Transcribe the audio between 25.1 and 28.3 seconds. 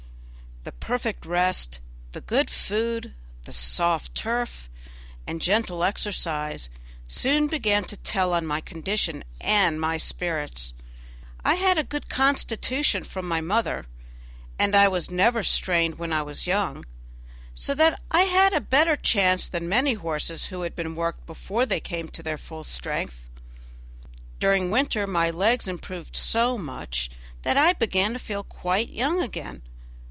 legs improved so much that I began to